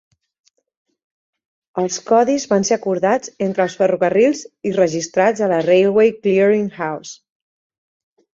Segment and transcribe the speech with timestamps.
[1.81, 7.15] Els codis van ser acordats entre els ferrocarrils i registrats a la Railway Clearing House.